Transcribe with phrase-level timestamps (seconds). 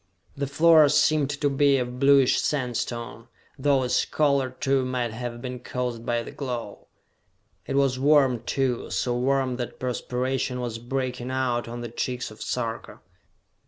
[0.35, 3.27] The floor seemed to be of bluish sandstone,
[3.59, 6.87] though its color, too, might have been caused by the glow.
[7.67, 12.41] It was warm, too, so warm that perspiration was breaking out on the cheeks of
[12.41, 12.99] Sarka.